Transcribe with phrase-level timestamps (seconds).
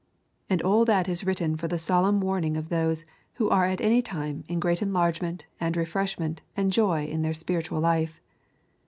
[0.49, 4.01] And all that is written for the solemn warning of those who are at any
[4.01, 8.19] time in great enlargement and refreshment and joy in their spiritual life.